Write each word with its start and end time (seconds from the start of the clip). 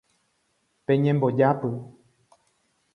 Peñembojápy. 0.85 1.69